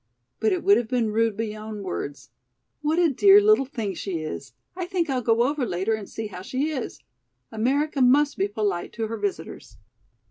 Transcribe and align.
But 0.39 0.51
it 0.51 0.63
would 0.63 0.77
have 0.77 0.87
been 0.87 1.11
rude 1.13 1.37
beyond 1.37 1.83
words. 1.83 2.31
What 2.81 2.97
a 2.97 3.09
dear 3.11 3.39
little 3.39 3.65
thing 3.67 3.93
she 3.93 4.17
is! 4.21 4.53
I 4.75 4.87
think 4.87 5.11
I'll 5.11 5.21
go 5.21 5.43
over 5.43 5.63
later 5.63 5.93
and 5.93 6.09
see 6.09 6.25
how 6.25 6.41
she 6.41 6.71
is. 6.71 7.01
America 7.51 8.01
must 8.01 8.35
be 8.35 8.47
polite 8.47 8.93
to 8.93 9.05
her 9.05 9.17
visitors." 9.17 9.77